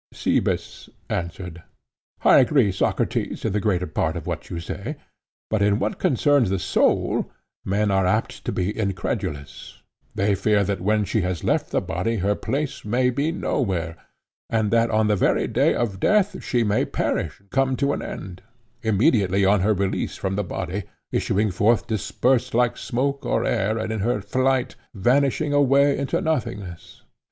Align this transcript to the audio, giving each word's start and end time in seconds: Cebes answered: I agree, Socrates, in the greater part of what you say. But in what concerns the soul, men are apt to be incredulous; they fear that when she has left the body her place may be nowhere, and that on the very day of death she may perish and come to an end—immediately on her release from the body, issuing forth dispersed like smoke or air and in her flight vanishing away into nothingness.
Cebes 0.11 0.89
answered: 1.11 1.61
I 2.25 2.39
agree, 2.39 2.71
Socrates, 2.71 3.45
in 3.45 3.53
the 3.53 3.59
greater 3.59 3.85
part 3.85 4.17
of 4.17 4.25
what 4.25 4.49
you 4.49 4.59
say. 4.59 4.95
But 5.47 5.61
in 5.61 5.77
what 5.77 5.99
concerns 5.99 6.49
the 6.49 6.57
soul, 6.57 7.29
men 7.63 7.91
are 7.91 8.07
apt 8.07 8.43
to 8.45 8.51
be 8.51 8.75
incredulous; 8.75 9.83
they 10.15 10.33
fear 10.33 10.63
that 10.63 10.81
when 10.81 11.05
she 11.05 11.21
has 11.21 11.43
left 11.43 11.69
the 11.69 11.81
body 11.81 12.15
her 12.15 12.33
place 12.33 12.83
may 12.83 13.11
be 13.11 13.31
nowhere, 13.31 13.95
and 14.49 14.71
that 14.71 14.89
on 14.89 15.05
the 15.05 15.15
very 15.15 15.45
day 15.45 15.75
of 15.75 15.99
death 15.99 16.43
she 16.43 16.63
may 16.63 16.83
perish 16.83 17.39
and 17.39 17.51
come 17.51 17.75
to 17.75 17.93
an 17.93 18.01
end—immediately 18.01 19.45
on 19.45 19.59
her 19.59 19.75
release 19.75 20.15
from 20.17 20.35
the 20.35 20.43
body, 20.43 20.85
issuing 21.11 21.51
forth 21.51 21.85
dispersed 21.85 22.55
like 22.55 22.75
smoke 22.75 23.23
or 23.23 23.45
air 23.45 23.77
and 23.77 23.93
in 23.93 23.99
her 23.99 24.19
flight 24.19 24.75
vanishing 24.95 25.53
away 25.53 25.95
into 25.95 26.19
nothingness. 26.19 27.03